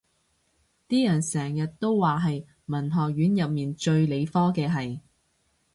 [0.89, 4.99] 啲人成日都話係文學院入面最理科嘅系